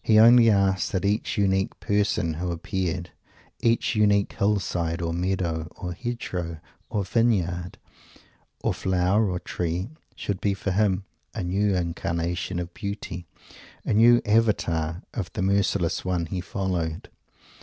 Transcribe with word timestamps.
He 0.00 0.18
only 0.18 0.48
asked 0.48 0.92
that 0.92 1.04
each 1.04 1.36
unique 1.36 1.78
person 1.78 2.32
who 2.40 2.50
appeared; 2.50 3.10
each 3.60 3.94
unique 3.94 4.32
hill 4.32 4.60
side 4.60 5.02
or 5.02 5.12
meadow 5.12 5.68
or 5.76 5.92
hedgerow 5.92 6.60
or 6.88 7.04
vineyard 7.04 7.76
or 8.62 8.72
flower 8.72 9.28
or 9.30 9.38
tree; 9.38 9.90
should 10.16 10.40
be 10.40 10.54
for 10.54 10.70
him 10.70 11.04
a 11.34 11.42
new 11.44 11.74
incarnation 11.76 12.58
of 12.58 12.72
Beauty, 12.72 13.26
a 13.84 13.92
new 13.92 14.22
avatar 14.24 15.02
of 15.12 15.30
the 15.34 15.42
merciless 15.42 16.02
One 16.02 16.24
he 16.24 16.40
followed. 16.40 17.10